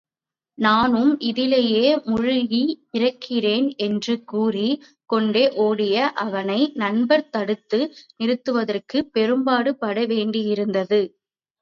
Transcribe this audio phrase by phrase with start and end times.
[0.57, 2.61] நானும் இதிலேயே மூழ்கி
[2.97, 7.79] இறக்கிறேன் என்று கூறிக் கொண்டே ஒடிய அவனை நண்பர் தடுத்து
[8.17, 11.01] நிறுத்துவதற்குப் பெரும்பாடுபட வேண்டியிருந்தது.